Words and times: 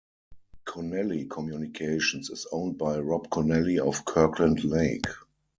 Connelly 0.65 1.25
Communications 1.25 2.31
is 2.31 2.47
owned 2.51 2.79
by 2.79 2.97
Rob 2.97 3.29
Connelly 3.29 3.77
of 3.77 4.03
Kirkland 4.03 4.63
Lake. 4.63 5.05